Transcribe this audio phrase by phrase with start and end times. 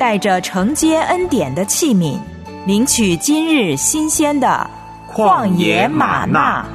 [0.00, 2.18] 带着承接恩典的器皿，
[2.66, 4.66] 领取今日新鲜的
[5.12, 6.66] 旷野玛纳。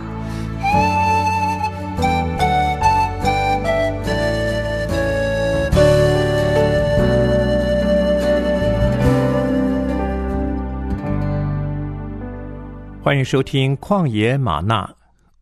[13.04, 14.84] 欢迎收听《旷野玛纳》，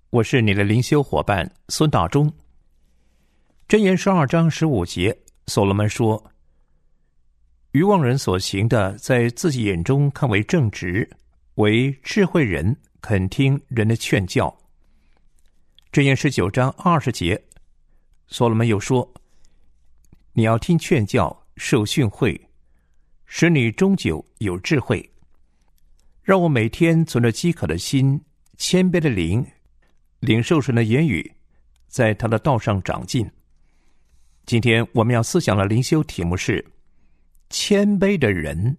[0.09, 2.31] 我是你的灵修伙伴孙大中。
[3.67, 5.13] 箴言十二章十五节，
[5.47, 6.23] 所罗门说
[7.73, 11.03] ：“愚妄人所行的，在自己眼中看为正直；
[11.55, 14.55] 为智慧人肯听人的劝教。”
[15.91, 17.43] 箴言十九章二十节，
[18.27, 19.11] 所罗门又说
[20.33, 22.39] ：“你要听劝教，受训诲，
[23.25, 25.07] 使你终究有智慧。”
[26.21, 28.21] 让我每天存着饥渴的心、
[28.55, 29.43] 谦卑的灵，
[30.19, 31.31] 领受神的言语，
[31.87, 33.27] 在他的道上长进。
[34.45, 36.63] 今天我们要思想的灵修题目是
[37.53, 38.75] “谦卑的人”。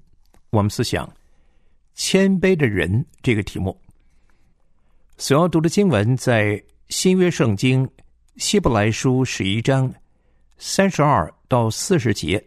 [0.51, 1.09] 我们思想
[1.95, 3.81] “谦卑的人”这个题目。
[5.17, 7.89] 所要读的经文在新约圣经
[8.37, 9.95] 希伯来书十一章
[10.59, 12.45] 三十二到四十节。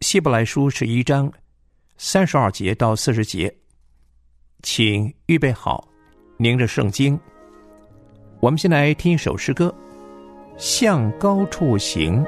[0.00, 1.32] 希伯来书十一章
[1.96, 3.54] 三十二节到四十节。
[4.64, 5.88] 请预备好，
[6.38, 7.18] 拧着圣经。
[8.40, 9.72] 我们先来听一首诗歌，
[10.58, 12.24] 《向高处行》。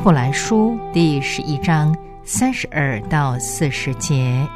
[0.00, 1.94] 希伯来书第十一章
[2.24, 4.48] 三十二到四十节，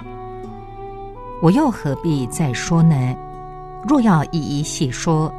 [1.43, 3.15] 我又何必再说呢？
[3.87, 5.31] 若要一一细说，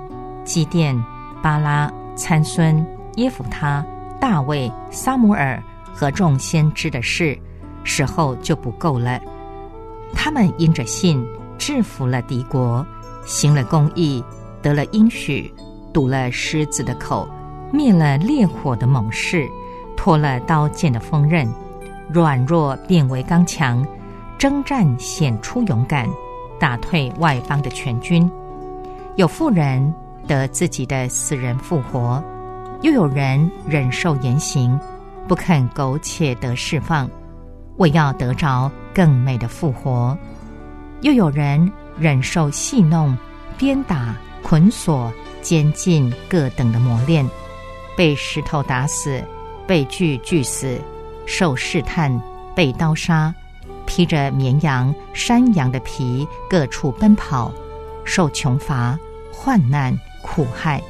[0.44, 0.96] 基甸、
[1.42, 2.86] 巴拉、参孙、
[3.16, 3.84] 耶夫他、
[4.22, 5.60] 大卫、撒母耳
[5.92, 7.36] 和众先知的事，
[7.84, 9.19] 时候就不够了。
[10.13, 11.25] 他们因着信
[11.57, 12.86] 制服了敌国，
[13.25, 14.24] 行了公义，
[14.62, 15.52] 得了应许，
[15.92, 17.28] 堵了狮子的口，
[17.74, 19.50] 灭了烈火的猛士，
[20.06, 21.52] 脱了刀剑的锋刃，
[22.10, 23.84] 软弱变为刚强。
[24.38, 26.07] 征战显出勇敢，
[26.60, 28.30] 打退外邦的全军。
[29.16, 29.92] 有妇人
[30.28, 32.24] 得自己的死人复活，
[32.84, 34.80] 又有人忍受严刑，
[35.28, 37.10] 不肯苟且得释放，
[37.78, 40.16] 为要得着更美的复活。
[41.02, 43.18] 又有人忍受戏弄、
[43.57, 45.12] 鞭打、捆锁、
[45.42, 47.28] 监禁各等的磨练，
[47.98, 49.19] 被石头打死，
[49.68, 50.80] 被锯锯死，
[51.26, 52.22] 受试探，
[52.56, 53.34] 被刀杀。
[53.88, 57.52] 披着绵羊、山羊的皮，各处奔跑，
[58.04, 58.98] 受穷乏、
[59.32, 60.82] 患难、苦害，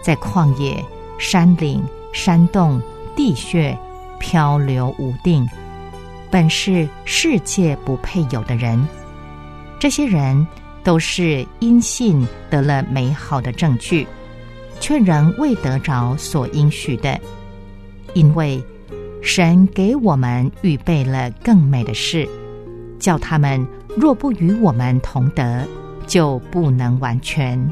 [0.00, 0.82] 在旷野、
[1.18, 2.80] 山岭、山洞、
[3.16, 3.76] 地穴
[4.20, 5.44] 漂流无定，
[6.30, 8.80] 本是世界不配有的人。
[9.80, 10.46] 这些人
[10.84, 14.06] 都是因信得了美好的证据，
[14.78, 17.18] 却仍未得着所应许的，
[18.14, 18.62] 因为。
[19.22, 22.26] 神给我们预备了更美的事，
[22.98, 25.62] 叫他们若不与我们同德，
[26.06, 27.68] 就不能完全。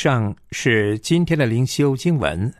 [0.00, 2.50] 上是今天的灵修经文，《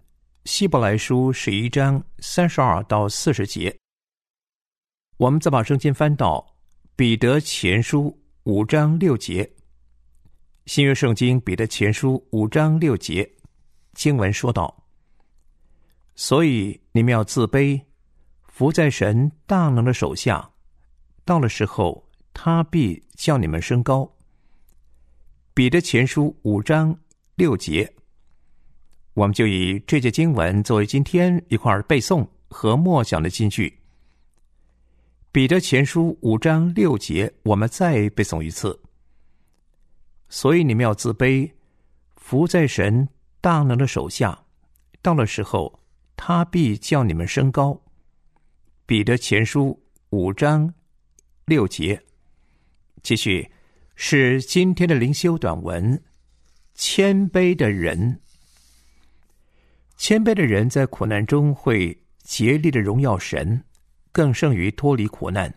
[0.45, 3.75] 希伯来书》十一章三十二到四十节。
[5.17, 6.47] 我们再把圣经翻到
[6.97, 8.09] 《彼得前书》
[8.43, 9.43] 五章六节，
[10.67, 13.27] 《新约圣经》彼得前书五章六节
[13.95, 14.85] 经文说道
[16.15, 17.81] ：“所以你们要自卑，
[18.49, 20.51] 伏在神大能的手下，
[21.25, 24.03] 到了时候，他必叫你们升高。”
[25.55, 26.95] 《彼得前书》五章。
[27.37, 27.91] 六节，
[29.15, 33.79] 我们就以这节经文作为今天一块背诵和默想的金句。
[35.32, 38.79] 彼得前书五章六节，我们再背诵一次。
[40.29, 41.50] 所以你们要自卑，
[42.17, 43.09] 伏在神
[43.41, 44.44] 大能的手下，
[45.00, 45.81] 到了时候，
[46.17, 47.81] 他必叫你们升高。
[48.87, 49.81] 彼得前书
[50.11, 50.75] 五章
[51.47, 52.03] 六节，
[53.03, 53.50] 继续
[53.94, 56.03] 是今天的灵修短文。
[56.82, 58.19] 谦卑的人，
[59.99, 63.62] 谦卑的人在苦难中会竭力的荣耀神，
[64.12, 65.55] 更胜于脱离苦难。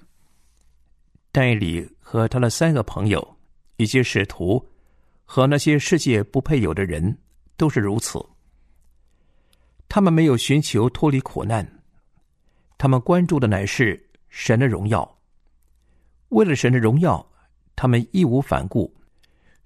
[1.32, 3.38] 戴里和他的三个朋友，
[3.78, 4.70] 以及使徒
[5.24, 7.18] 和那些世界不配有的人，
[7.56, 8.22] 都是如此。
[9.88, 11.66] 他们没有寻求脱离苦难，
[12.78, 15.20] 他们关注的乃是神的荣耀。
[16.30, 17.26] 为了神的荣耀，
[17.78, 18.94] 他们义无反顾。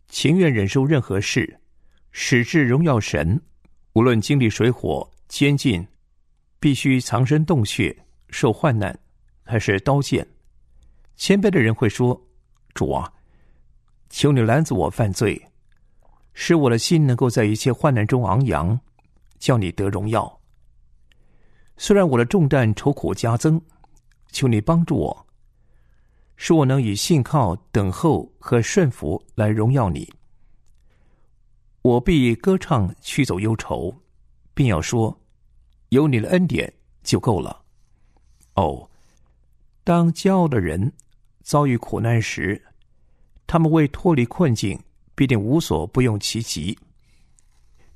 [0.07, 1.59] 情愿忍受任何事，
[2.11, 3.39] 使至荣耀神。
[3.93, 5.85] 无论经历水火监禁，
[6.59, 7.95] 必须藏身洞穴，
[8.29, 8.97] 受患难，
[9.43, 10.25] 还是刀剑。
[11.15, 12.19] 谦卑的人会说
[12.73, 13.11] ：“主啊，
[14.09, 15.41] 求你拦阻我犯罪，
[16.33, 18.79] 使我的心能够在一切患难中昂扬，
[19.39, 20.39] 叫你得荣耀。
[21.75, 23.61] 虽然我的重担愁苦加增，
[24.31, 25.25] 求你帮助我。”
[26.37, 30.07] 使我能以信靠、等候和顺服来荣耀你。
[31.81, 33.93] 我必歌唱，驱走忧愁，
[34.53, 35.19] 并要说：
[35.89, 36.71] 有你的恩典
[37.03, 37.63] 就够了。
[38.53, 38.89] 哦，
[39.83, 40.93] 当骄傲的人
[41.41, 42.61] 遭遇苦难时，
[43.45, 44.79] 他们为脱离困境，
[45.15, 46.77] 必定无所不用其极，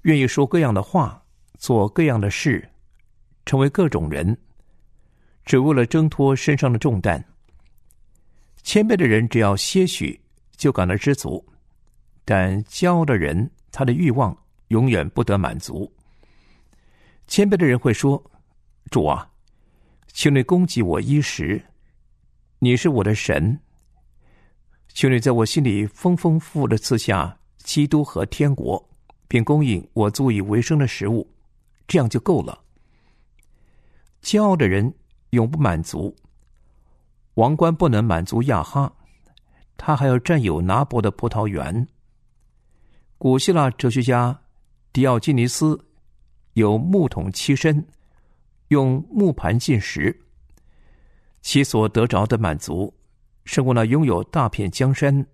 [0.02, 1.24] 愿意说各样的话，
[1.58, 2.68] 做各样的事，
[3.46, 4.36] 成为各种人，
[5.46, 7.24] 只为了挣脱身上的重担。
[8.64, 10.20] 谦卑的人只要些许
[10.56, 11.44] 就感到知足，
[12.24, 14.38] 但骄傲的人，他的欲望
[14.68, 15.92] 永远不得满足。
[17.28, 18.22] 谦卑的人会说
[18.92, 19.30] ：“主啊，
[20.14, 21.62] 求你供给我衣食，
[22.60, 23.60] 你是我的神。
[24.94, 28.90] 求你在我心里丰丰富富的赐下基督和天国，
[29.28, 31.28] 并供应我足以为生的食物，
[31.88, 32.62] 这样就够了。”
[34.22, 34.94] 骄傲的人
[35.32, 36.16] 永不满足。
[37.42, 38.94] 王冠不能满足亚哈，
[39.76, 41.88] 他还要占有拿伯的葡萄园。
[43.18, 44.40] 古希腊哲学家
[44.94, 45.84] 迪奥基尼斯
[46.54, 47.84] 有木桶栖身，
[48.68, 50.16] 用木盘进食，
[51.42, 52.94] 其所得着的满足，
[53.46, 55.26] 胜过那拥有大片江山、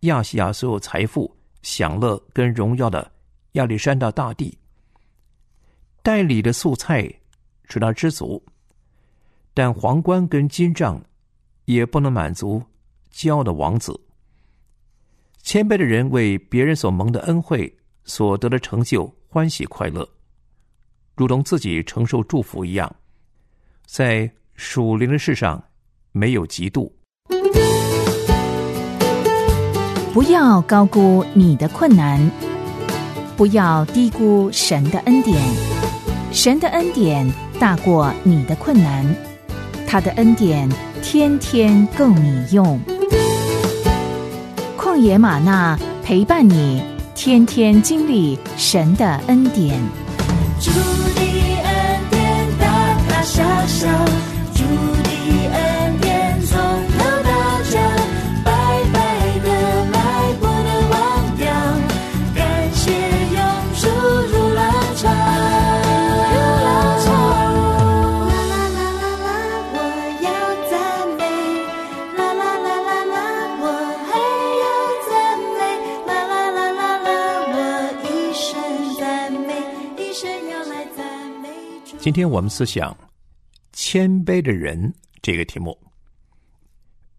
[0.00, 3.10] 亚细亚所有财富、享乐跟荣耀的
[3.52, 4.54] 亚历山大大帝。
[6.02, 7.10] 代理的素菜
[7.70, 8.44] 使他知足，
[9.54, 11.02] 但皇冠跟金杖
[11.64, 12.62] 也不能满足
[13.12, 13.98] 骄傲的王子。
[15.42, 20.08] 谦卑的人为别人所蒙的恩惠、所得的成就欢喜快乐，
[21.16, 22.94] 如同自己承受祝福一样，
[23.86, 25.62] 在属灵的事上
[26.12, 26.90] 没有嫉妒。
[30.14, 32.30] 不要高估你的困难，
[33.36, 35.36] 不要低估神的恩典。
[36.32, 37.28] 神的恩典
[37.60, 39.04] 大过你的困难，
[39.86, 40.68] 他的恩典
[41.04, 42.80] 天天够你用。
[44.76, 46.82] 旷野玛纳陪伴你，
[47.14, 49.78] 天天经历神的恩典。
[50.58, 54.23] 祝你恩典大大小小。
[82.14, 82.96] 今天我们思想
[83.74, 85.76] “谦卑的人”这个题目，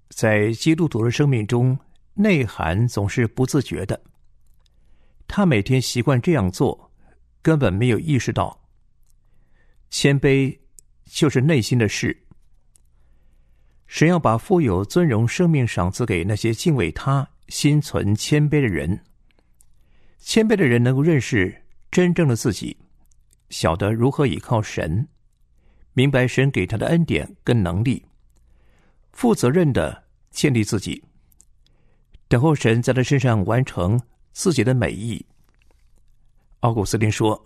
[0.08, 1.78] 在基督徒的生命中，
[2.14, 4.02] 内涵总是不自觉的。
[5.28, 6.90] 他每天习惯这样做，
[7.42, 8.58] 根本没有意识到，
[9.90, 10.58] 谦卑
[11.04, 12.18] 就是内心的事。
[13.88, 18.98] 神要把富有尊荣生命赏赐给那些敬畏他、心存谦卑的人。
[20.20, 21.54] 谦卑的人能够认识
[21.92, 22.78] 真正的自己。
[23.50, 25.08] 晓得如何倚靠神，
[25.94, 28.06] 明白神给他的恩典跟能力，
[29.12, 31.04] 负责任的建立自己，
[32.28, 34.02] 等候神在他身上完成
[34.34, 35.25] 自己的美意。
[36.62, 37.46] 奥古斯丁说：“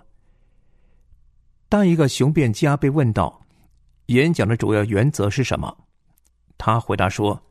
[1.68, 3.46] 当一个雄辩家被问到
[4.06, 5.78] 演讲的主要原则是什么，
[6.58, 7.44] 他回答说：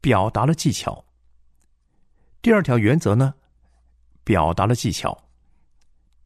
[0.00, 1.04] 表达了技巧。
[2.40, 3.34] 第二条原则呢，
[4.24, 5.28] 表达了技巧。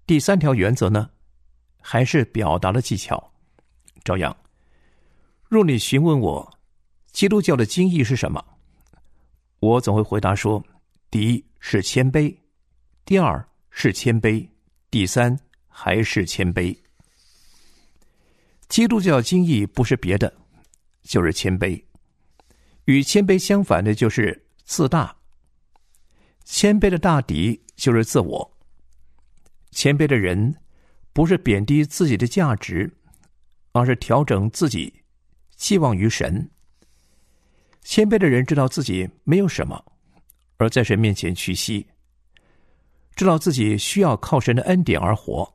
[0.07, 1.11] 第三条原则呢？”
[1.89, 3.33] 还是表达了技巧，
[4.03, 4.37] 照样。
[5.49, 6.59] 若你询问我，
[7.13, 8.45] 基督教的经义是什么，
[9.61, 10.61] 我总会回答说：
[11.13, 12.37] 第一是谦卑，
[13.05, 14.45] 第二是谦卑，
[14.91, 15.39] 第三
[15.69, 16.77] 还是谦卑。
[18.69, 20.37] 基督教经义不是别的，
[21.05, 21.81] 就是谦卑。
[22.87, 25.17] 与谦卑相反的就是自大。
[26.45, 28.59] 谦卑的大敌就是自我。
[29.71, 30.53] 谦卑的人。
[31.17, 32.95] 不是贬低自己的价值，
[33.73, 34.93] 而是调整自己，
[35.57, 36.51] 寄望于神。
[37.81, 39.83] 谦卑的人知道自己没有什么，
[40.59, 41.87] 而在神面前屈膝，
[43.15, 45.51] 知道自己需要靠神的恩典而活。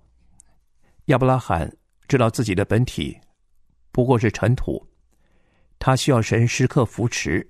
[1.06, 1.72] 亚伯拉罕
[2.08, 3.16] 知道自己的本体
[3.92, 4.84] 不过是尘土，
[5.78, 7.48] 他需要神时刻扶持。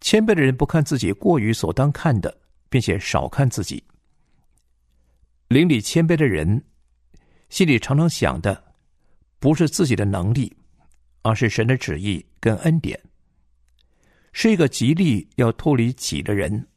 [0.00, 3.84] 谦卑的人不看自己过于所当看的，并且少看自己。
[5.50, 6.62] 邻里谦卑的人，
[7.48, 8.72] 心里常常想的，
[9.40, 10.56] 不是自己的能力，
[11.22, 13.00] 而是神的旨意跟恩典。
[14.32, 16.68] 是一个极力要脱离己的人。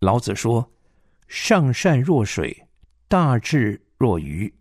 [0.00, 0.68] 老子说
[1.28, 2.66] ：“上善若水，
[3.06, 4.52] 大智若愚。”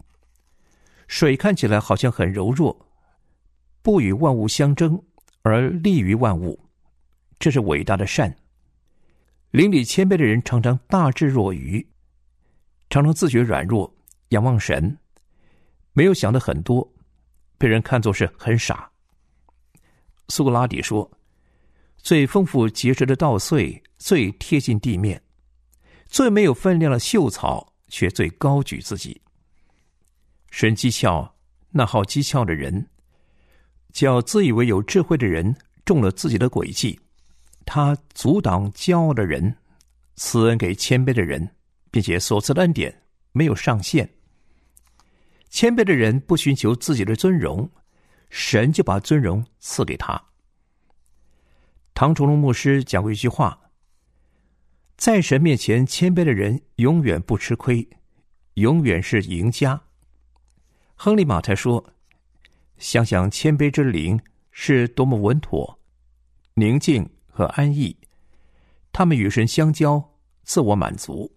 [1.10, 2.92] 水看起来好像很柔弱，
[3.82, 5.02] 不与万物相争，
[5.42, 6.64] 而利于万物，
[7.40, 8.38] 这是伟大的善。
[9.50, 11.84] 邻里谦卑的人常常大智若愚。
[12.90, 13.94] 常常自觉软弱，
[14.30, 14.98] 仰望神，
[15.94, 16.92] 没有想的很多，
[17.58, 18.90] 被人看作是很傻。
[20.30, 21.10] 苏格拉底说
[21.98, 25.20] ：“最丰富结实的稻穗，最贴近地面；
[26.08, 29.22] 最没有分量的秀草，却最高举自己。”
[30.50, 31.30] 神讥诮
[31.70, 32.88] 那好讥诮的人，
[33.94, 35.56] 叫自以为有智慧的人
[35.86, 37.00] 中了自己的诡计。
[37.66, 39.56] 他阻挡骄傲的人，
[40.16, 41.48] 赐恩给谦卑的人。
[41.92, 44.10] 并且所赐的恩典没有上限。
[45.50, 47.70] 谦卑的人不寻求自己的尊荣，
[48.30, 50.22] 神就把尊荣赐给他。
[51.96, 53.60] 唐崇荣牧师讲过一句话
[54.96, 57.90] ：“在神面前谦卑的人永远不吃亏，
[58.54, 59.82] 永远是赢家。”
[60.94, 61.94] 亨利马才说
[62.78, 64.20] ：“想想谦卑之灵
[64.52, 65.80] 是多么稳妥、
[66.54, 67.98] 宁静和安逸，
[68.92, 71.36] 他们与神相交，自我满足。”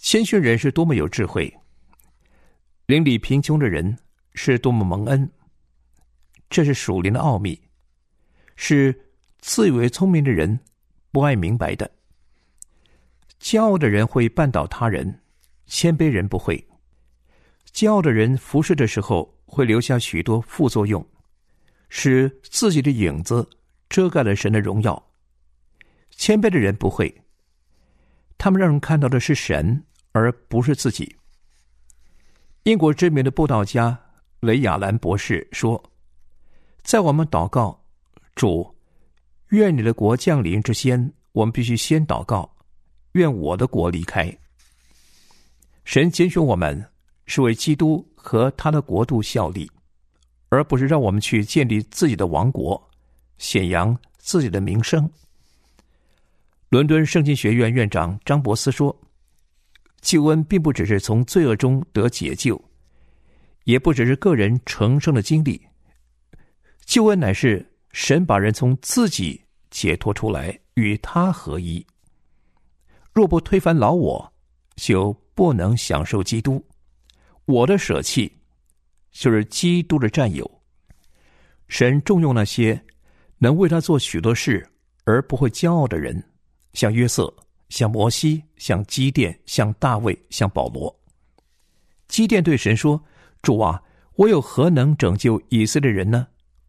[0.00, 1.54] 谦逊人是多么有智慧，
[2.86, 3.96] 邻里贫穷的人
[4.34, 5.30] 是多么蒙恩。
[6.48, 7.60] 这是属灵的奥秘，
[8.56, 8.98] 是
[9.40, 10.58] 自以为聪明的人
[11.12, 11.88] 不爱明白的。
[13.40, 15.20] 骄傲的人会绊倒他人，
[15.66, 16.66] 谦卑人不会。
[17.70, 21.06] 骄傲的人服侍的时候会留下许多副作用，
[21.90, 23.48] 使自己的影子
[23.88, 25.10] 遮盖了神的荣耀。
[26.10, 27.22] 谦卑的人不会，
[28.38, 31.16] 他们让人看到的是神，而不是自己。
[32.64, 33.98] 英国知名的布道家
[34.40, 35.82] 雷亚兰博士说。
[36.82, 37.78] 在我们祷告
[38.34, 38.74] 主
[39.48, 42.50] 愿你的国降临之先，我们必须先祷告
[43.12, 44.34] 愿我的国离开。
[45.84, 46.82] 神拣选我们
[47.26, 49.70] 是为基督和他的国度效力，
[50.48, 52.82] 而不是让我们去建立自己的王国，
[53.36, 55.08] 显扬自己的名声。
[56.70, 58.98] 伦敦圣经学院院长张伯斯说
[60.00, 62.62] ：“救恩并不只是从罪恶中得解救，
[63.64, 65.60] 也不只是个人成圣的经历。”
[66.84, 69.40] 救恩乃是神把人从自己
[69.70, 71.86] 解脱出来，与他合一。
[73.12, 74.32] 若不推翻老我，
[74.76, 76.64] 就不能享受基督。
[77.44, 78.32] 我的舍弃，
[79.12, 80.48] 就是基督的占有。
[81.68, 82.80] 神重用那些
[83.38, 84.68] 能为他做许多事
[85.04, 86.20] 而不会骄傲的人，
[86.72, 87.32] 像约瑟，
[87.70, 90.94] 像摩西，像基甸，像大卫，像保罗。
[92.08, 93.02] 基甸对神说
[93.40, 93.82] ：“主啊，
[94.16, 96.26] 我有何能拯救以色列人呢？”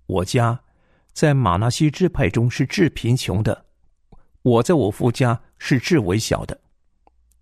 [0.08, 0.62] 我家
[1.12, 3.65] 在马纳西支派中是至贫穷的，
[4.43, 6.58] 我在我父家是至微小的。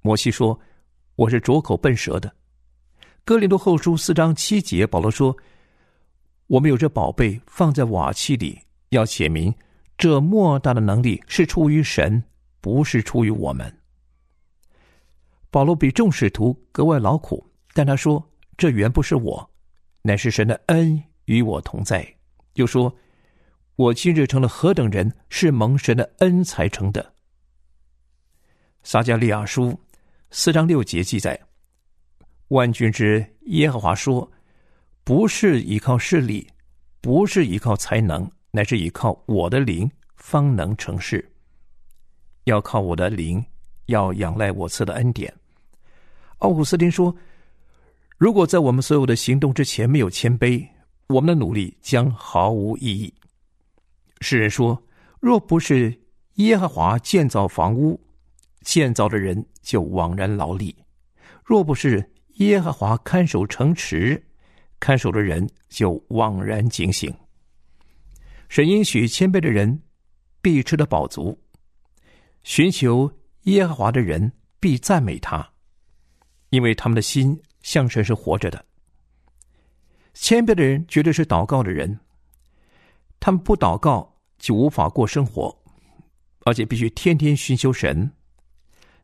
[0.01, 0.57] 摩西说
[1.17, 2.33] ：“我是拙口笨舌的。”
[3.25, 5.35] 哥林多后书四章七节，保罗说
[6.47, 8.57] ：“我们有这宝贝放在瓦器里，
[8.89, 9.53] 要写明
[9.97, 12.23] 这莫大的能力是出于神，
[12.61, 13.75] 不是出于我们。”
[15.51, 17.43] 保罗比众使徒格外劳苦，
[17.73, 18.23] 但他说
[18.55, 19.49] ：“这原不是我，
[20.01, 22.07] 乃是神的恩与我同在。”
[22.53, 22.95] 又说
[23.75, 27.13] ：“我今日成了何等人，是蒙神的恩才成的。”
[28.83, 29.79] 撒加利亚书
[30.29, 31.39] 四章六节记载
[32.49, 34.31] ：“万军之耶和华说，
[35.03, 36.47] 不是依靠势力，
[37.01, 41.27] 不是依靠才能，乃是依靠我的灵，方能成事。
[42.49, 43.43] 要靠我的灵，
[43.85, 45.33] 要仰赖我赐的恩典。”
[46.39, 47.15] 奥古斯丁说
[48.17, 50.67] ：“如果在我们所有的行动之前没有谦卑。”
[51.09, 53.11] 我们的努力将毫无意义。
[54.21, 54.79] 诗人说
[55.19, 55.91] ：“若不是
[56.35, 57.99] 耶和华建造房屋，
[58.61, 60.71] 建造的人就枉然劳力；
[61.43, 64.23] 若不是耶和华看守城池，
[64.79, 67.11] 看守的人就枉然警醒。”
[68.47, 69.81] 神应许谦卑的人
[70.43, 71.35] 必吃得饱足，
[72.43, 73.11] 寻求
[73.43, 75.47] 耶和华的人必赞美他，
[76.49, 78.63] 因为他们的心向神是活着的。
[80.13, 81.99] 谦卑的人绝对是祷告的人，
[83.19, 85.57] 他们不祷告就无法过生活，
[86.45, 88.11] 而且必须天天寻求神。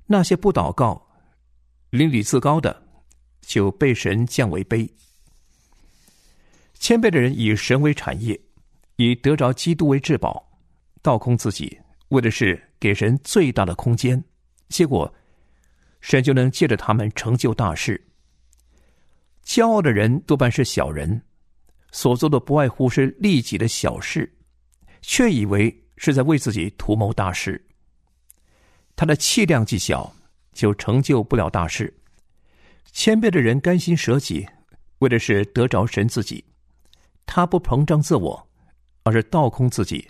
[0.08, 1.08] 那些不祷告、
[1.89, 2.84] 邻里自高的，
[3.41, 4.89] 就被神降为卑。
[6.74, 8.39] 谦卑的人以神为产业，
[8.98, 10.60] 以得着基督为至宝，
[11.02, 14.24] 倒空自己，为的是给神最大的空间。
[14.69, 15.12] 结果，
[16.02, 18.00] 神就能借着他们成就大事。
[19.43, 21.19] 骄傲的人多半是小人，
[21.91, 24.32] 所做的不外乎是利己的小事，
[25.02, 27.60] 却以为是在为自己图谋大事。
[28.95, 30.15] 他的气量既小，
[30.54, 31.91] 就成就不了大事。
[32.91, 34.48] 谦卑的人甘心舍己，
[35.00, 36.45] 为的是得着神自己。
[37.26, 38.48] 他不膨胀自我，
[39.02, 40.08] 而是倒空自己，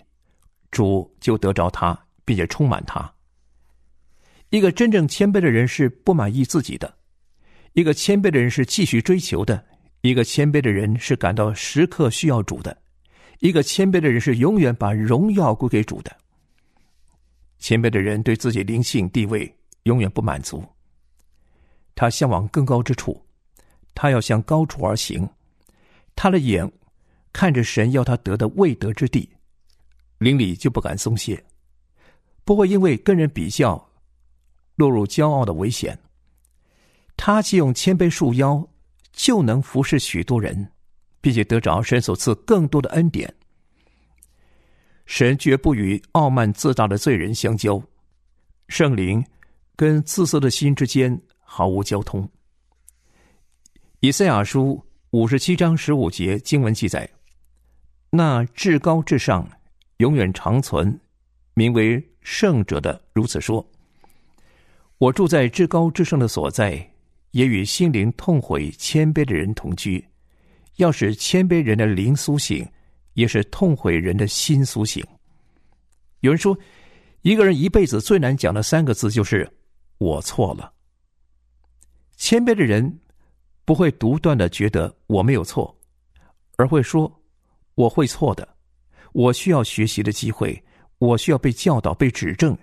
[0.70, 3.10] 主就得着他，并且充满他。
[4.50, 6.98] 一个真正谦卑的人是不满意自己的。
[7.72, 9.64] 一个谦卑的人是继续追求的，
[10.02, 12.76] 一个谦卑的人是感到时刻需要主的，
[13.40, 16.16] 一个谦卑的人是永远把荣耀归给主的。
[17.58, 20.64] 谦卑的人对自己灵性地位永远不满足，
[21.94, 23.20] 他向往更高之处，
[23.94, 25.28] 他要向高处而行，
[26.14, 26.70] 他的眼
[27.32, 29.28] 看着神要他得的未得之地，
[30.18, 31.42] 灵里就不敢松懈，
[32.46, 33.90] 不会因为跟人比较
[34.76, 35.98] 落入骄傲的危险。
[37.16, 38.66] 他既用谦卑束腰，
[39.12, 40.70] 就能服侍许多人，
[41.20, 43.34] 并且得着神所赐更多的恩典。
[45.06, 47.82] 神绝不与傲慢自大的罪人相交，
[48.68, 49.24] 圣灵
[49.74, 52.28] 跟自私的心之间毫无交通。
[54.00, 54.80] 以赛亚书
[55.10, 57.08] 五十七章十五节经文记载
[58.10, 59.48] ：“那至高至上、
[59.96, 61.00] 永远长存、
[61.54, 63.64] 名为圣者的如此说：
[64.98, 66.76] 我住在至高至圣的所在，
[67.30, 70.04] 也与心灵痛悔、谦卑的人同居。
[70.78, 72.68] 要使谦卑人的灵苏醒，
[73.12, 75.06] 也是痛悔人的心苏醒。
[76.18, 76.58] 有人说，
[77.22, 79.48] 一个人一辈子最难讲的三个字就是
[79.98, 80.72] “我错了”。
[82.18, 82.98] 谦卑的人
[83.64, 85.72] 不会独断的觉得我没有错，
[86.56, 87.22] 而会说
[87.76, 88.56] ：“我会错的，
[89.12, 90.60] 我需要学习的机会，
[90.98, 92.56] 我需要被教导、被指正，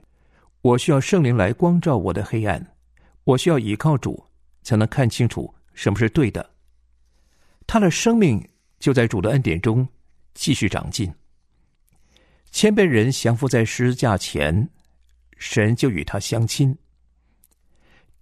[0.61, 2.75] 我需要圣灵来光照我的黑暗，
[3.23, 4.25] 我需要依靠主，
[4.63, 6.51] 才能看清楚什么是对的。”
[7.67, 8.45] 他的生命
[8.79, 9.87] 就在主的恩典中
[10.33, 11.13] 继续长进。
[12.51, 14.69] 谦卑人降服在十字架前，
[15.37, 16.77] 神就与他相亲。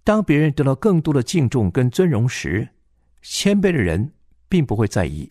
[0.04, 2.68] 当别人得到更多的敬重跟尊荣时，
[3.22, 4.12] 谦卑的人
[4.48, 5.28] 并不会在意，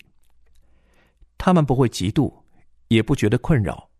[1.36, 2.32] 他们不会嫉妒，
[2.88, 3.90] 也不觉得困扰。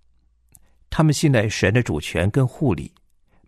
[0.95, 2.93] 他们信赖神的主权跟护理，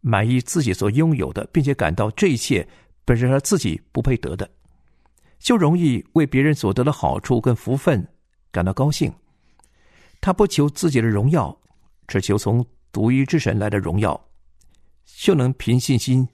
[0.00, 2.66] 满意自己所拥有的，并且感到这一切
[3.04, 4.50] 本是他自己不配得的。
[5.38, 8.02] 就容易为别人所得的好处跟福分
[8.50, 9.12] 感到高兴。
[10.22, 11.54] 他不求自己的荣耀，
[12.06, 14.18] 只求从独一之神来的荣耀，
[15.04, 16.26] 就能凭信心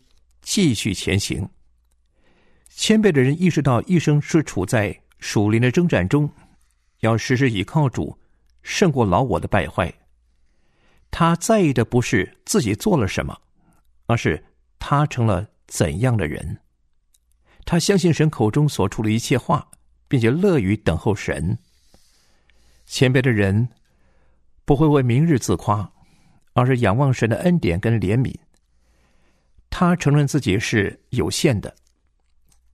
[0.43, 1.49] 继续前行。
[2.69, 6.31] 谦卑的人意识到一生是处在属灵的征战中，
[7.01, 8.17] 要时时倚靠主，
[8.63, 9.93] 胜过老我的败坏。
[11.11, 13.37] 他在意的不是自己做了什么，
[14.07, 14.43] 而是
[14.79, 16.59] 他成了怎样的人。
[17.65, 19.69] 他相信神口中所出的一切话，
[20.09, 21.57] 并且乐于等候神。
[22.87, 23.69] 谦卑的人
[24.65, 25.93] 不会为明日自夸，
[26.55, 28.35] 而是仰望神的恩典跟怜悯。
[29.69, 31.75] 他承认自己是有限的，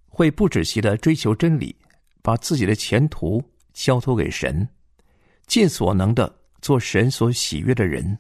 [0.09, 1.77] 会不止息的追求真理，
[2.23, 3.43] 把自己的前途
[3.75, 4.67] 交托给神，
[5.47, 8.19] 尽所能的做神所喜悦的人。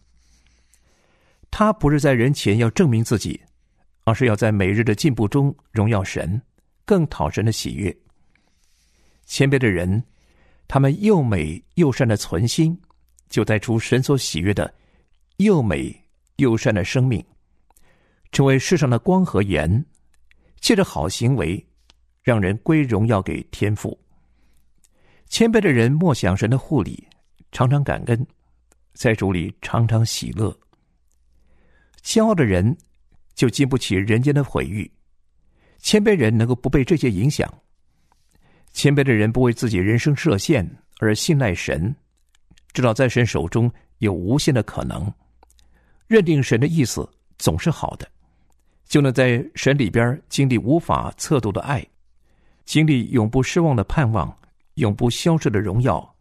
[1.58, 3.40] 他不是在人前要证明自己，
[4.04, 6.38] 而是要在每日的进步中荣耀神。
[6.84, 7.96] 更讨神的喜悦。
[9.24, 10.04] 谦卑的人，
[10.68, 12.78] 他们又美又善的存心，
[13.30, 14.70] 就带出神所喜悦的
[15.38, 15.98] 又美
[16.36, 17.24] 又善的生命，
[18.32, 19.82] 成为世上的光和盐，
[20.60, 21.66] 借着好行为，
[22.22, 23.98] 让人归荣耀给天父。
[25.26, 27.08] 谦卑的人默想神的护理，
[27.50, 28.26] 常常感恩，
[28.92, 30.54] 在主里常常喜乐。
[32.06, 32.76] 骄傲的人
[33.34, 34.88] 就经不起人间的毁誉。
[35.78, 37.52] 谦卑人能够不被这些影响，
[38.72, 40.64] 谦卑的人不为自己人生设限
[41.00, 41.92] 而信赖神，
[42.72, 45.12] 知道在神手中有无限的可能，
[46.06, 47.06] 认定神的意思
[47.38, 48.08] 总是好的，
[48.86, 51.84] 就能在神里边经历无法测度的爱，
[52.64, 54.34] 经历永不失望的盼望，
[54.74, 56.14] 永不消失的荣耀，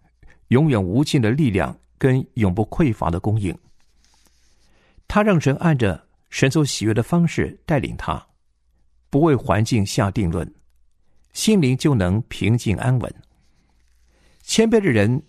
[0.47, 3.55] 永远无尽的力量跟永不匮乏的供应。
[5.15, 8.21] 他让神按着神所喜悦的方式带领他。
[9.09, 10.45] 不为环境下定论，
[11.31, 13.15] 心灵就能平静安稳。
[14.41, 15.23] 谦卑的人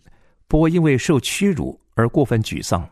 [0.49, 2.85] 不会因为受屈辱而过分沮丧，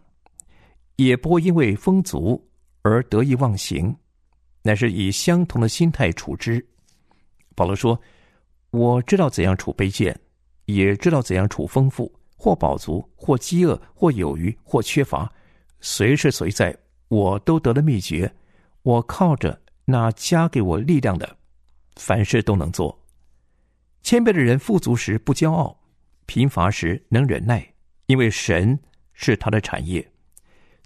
[0.95, 2.41] 也不会因为丰足
[2.83, 3.93] 而得意忘形，
[4.63, 6.65] 乃是以相同的心态处之。
[7.57, 8.01] 保罗说
[8.71, 10.17] ：“我知道怎样处卑贱，
[10.67, 15.29] 也知道怎样处丰富，或饱足，或饥饿，或有余，或缺乏，
[15.81, 16.73] 随时随在，
[17.15, 18.35] 我都得了秘诀。
[18.83, 21.37] 我靠着。”那加给我力量的，
[21.97, 22.99] 凡事都能做。
[24.01, 25.79] 谦卑的人富足时不骄傲，
[26.25, 27.75] 贫乏时能忍耐，
[28.07, 28.79] 因为神
[29.13, 30.11] 是他的产业。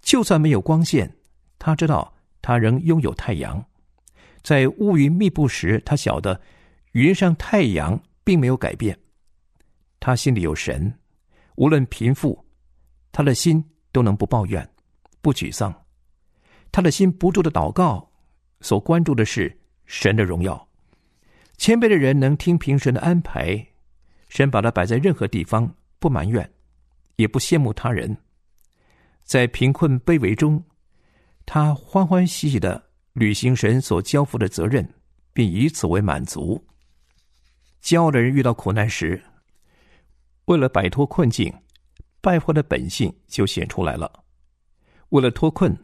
[0.00, 1.16] 就算没有光线，
[1.60, 2.12] 他知道
[2.42, 3.64] 他仍拥有太阳。
[4.42, 6.40] 在乌云密布时，他晓得
[6.90, 8.98] 云上太阳并没有改变。
[10.00, 10.92] 他心里有神，
[11.54, 12.44] 无论贫富，
[13.12, 14.68] 他的心都能不抱怨、
[15.22, 15.72] 不沮丧。
[16.70, 18.04] 他的心不住的祷告。
[18.60, 20.68] 所关注的是神的荣耀，
[21.58, 23.64] 谦卑的人能听凭神的安排，
[24.28, 26.50] 神把他摆在任何地方，不埋怨，
[27.14, 28.16] 也不羡慕他人，
[29.22, 30.60] 在贫困卑微中，
[31.46, 34.92] 他欢欢喜喜的履行神所交付的责任，
[35.32, 36.60] 并以此为满足。
[37.80, 39.22] 骄傲的人遇到苦难时，
[40.46, 41.54] 为了摆脱困境，
[42.20, 44.24] 败坏的本性就显出来了。
[45.10, 45.78] 为了脱困，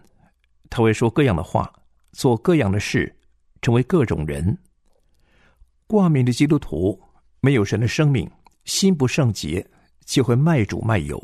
[0.75, 1.73] 他会说各样的话。
[2.11, 3.13] 做各样的事，
[3.61, 4.57] 成为各种人。
[5.87, 7.01] 挂名的基督徒
[7.41, 8.31] 没有神的生命，
[8.65, 9.65] 心不圣洁，
[10.05, 11.21] 就会卖主卖友，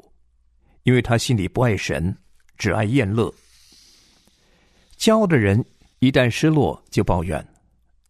[0.82, 2.16] 因为他心里不爱神，
[2.58, 3.32] 只爱厌乐。
[4.96, 5.64] 骄傲的人
[6.00, 7.44] 一旦失落，就抱怨，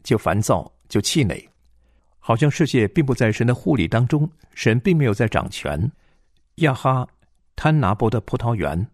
[0.03, 1.47] 就烦躁，就气馁，
[2.17, 5.91] 好像世界并不在神的护理当中，神并没有在掌权。
[6.55, 7.07] 亚哈
[7.55, 8.87] 贪拿伯的葡萄园，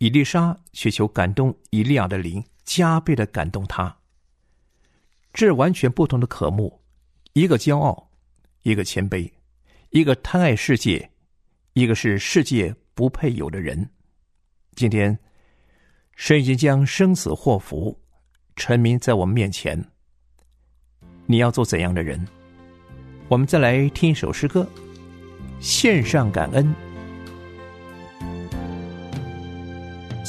[0.00, 2.44] 以丽莎却求感动以利亚的灵。
[2.62, 3.96] 加倍的感动他。
[5.32, 6.80] 这完全不同的渴慕，
[7.32, 8.12] 一个骄傲，
[8.62, 9.28] 一个谦卑，
[9.88, 11.10] 一个贪爱世界，
[11.72, 13.90] 一个是世界不配有的人。
[14.76, 15.18] 今天，
[16.14, 18.00] 神已经将生死祸福
[18.54, 19.84] 沉迷在我们面前。
[21.26, 22.24] 你要做怎样的人？
[23.26, 24.64] 我们再来听一首诗歌，
[25.58, 26.72] 献上感恩。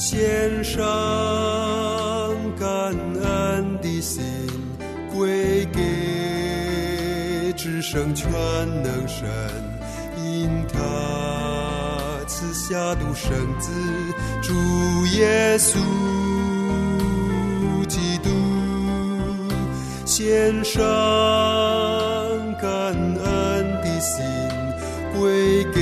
[0.03, 0.81] 献上
[2.59, 2.67] 感
[3.21, 4.23] 恩的心，
[5.15, 8.27] 归给至圣全
[8.81, 9.29] 能神，
[10.25, 10.79] 因他
[12.25, 13.71] 赐下独生子，
[14.41, 14.55] 主
[15.15, 15.77] 耶稣
[17.87, 18.29] 基督，
[20.03, 20.81] 献上
[22.59, 24.25] 感恩的心，
[25.15, 25.79] 归给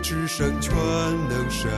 [0.00, 0.72] 至圣全
[1.28, 1.68] 能神。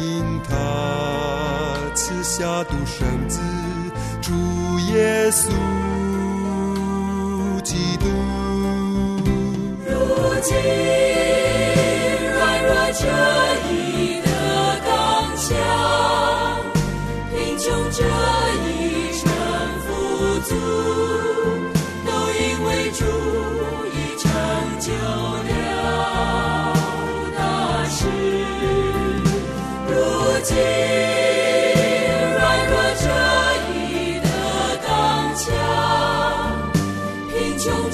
[0.00, 3.40] 因他赐下独生子，
[4.20, 4.32] 主
[4.92, 5.50] 耶稣
[7.62, 8.06] 基督。
[9.86, 9.94] 如
[10.42, 10.54] 今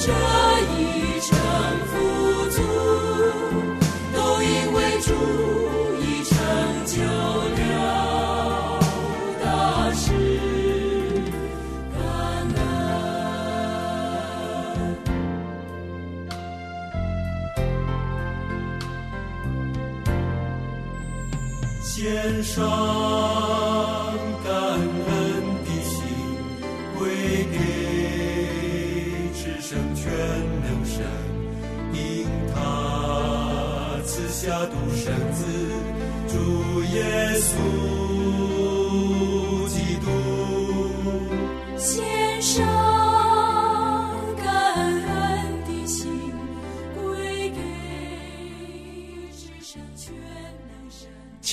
[0.05, 0.81] 这一
[1.21, 1.29] 成
[1.87, 1.93] 富
[2.49, 2.57] 足，
[4.13, 5.07] 都因为主
[6.01, 6.35] 已成
[6.85, 6.95] 就
[7.55, 7.61] 了
[9.41, 9.45] 大
[9.93, 10.01] 事。
[11.93, 11.97] 感
[22.51, 23.12] 恩。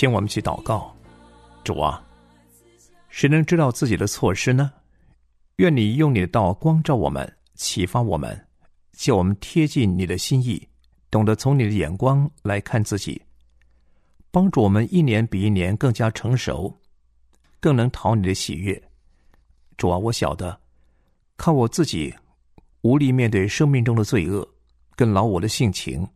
[0.00, 0.96] 请我们去祷告，
[1.62, 2.02] 主啊，
[3.10, 4.72] 谁能知道自己的错失呢？
[5.56, 8.46] 愿你用你的道光照我们，启发我们，
[8.92, 10.66] 叫我们贴近你的心意，
[11.10, 13.20] 懂得从你的眼光来看自己，
[14.30, 16.74] 帮助我们一年比一年更加成熟，
[17.60, 18.82] 更能讨你的喜悦。
[19.76, 20.58] 主啊，我晓得
[21.36, 22.14] 靠我自己
[22.80, 24.48] 无力面对生命中的罪恶，
[24.96, 26.08] 跟老我的性情。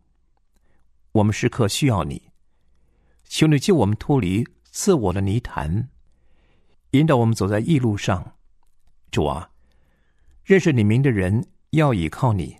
[1.12, 2.22] 我们时刻需要你。
[3.34, 5.88] 求你救我们脱离自我的泥潭，
[6.92, 8.36] 引导我们走在义路上。
[9.10, 9.50] 主啊，
[10.44, 12.56] 认识你名的人要倚靠你，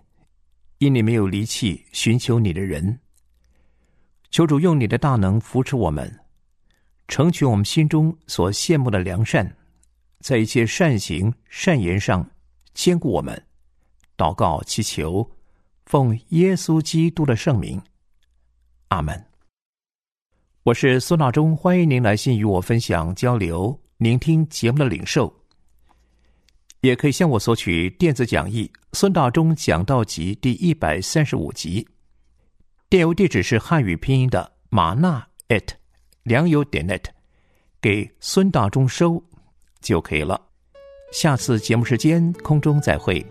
[0.79, 2.99] 因你没有离弃寻求你的人。
[4.29, 6.19] 求主用你的大能扶持我们，
[7.07, 9.55] 成全我们心中所羡慕的良善，
[10.19, 12.29] 在一切善行善言上
[12.73, 13.41] 兼顾我们。
[14.17, 15.31] 祷告祈求，
[15.85, 17.81] 奉耶稣基督的圣名，
[18.89, 19.25] 阿门。
[20.65, 25.31] 我是苏纳中，欢迎您来信与我分享交流，聆听节目的领受。
[26.81, 31.87] 也可以向我索取电子讲义《孙大中讲道集》第一百三十五集，
[32.89, 35.67] 电邮地址是汉语拼音的马纳 at
[36.23, 37.03] 良友点 net，
[37.79, 39.23] 给孙大中收
[39.81, 40.47] 就可以了。
[41.13, 43.23] 下次节目时间空中再会，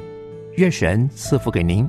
[0.57, 1.85] 愿神赐福给您。